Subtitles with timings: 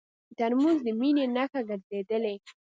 [0.37, 2.35] ترموز د مینې نښه ګرځېدلې.